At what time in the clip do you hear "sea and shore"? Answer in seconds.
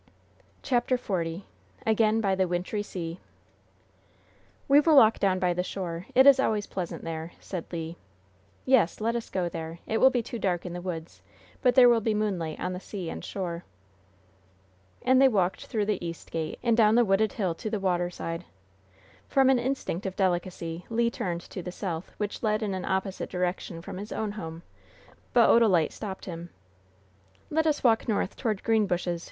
12.79-13.63